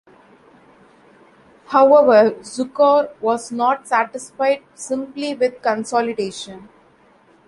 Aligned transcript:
However, 1.67 2.31
Zukor 2.39 3.11
was 3.21 3.51
not 3.51 3.87
satisfied 3.87 4.63
simply 4.73 5.35
with 5.35 5.61
consolidation. 5.61 6.69